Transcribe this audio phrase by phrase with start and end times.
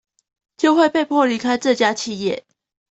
[0.57, 2.41] 就會被迫離開這家企業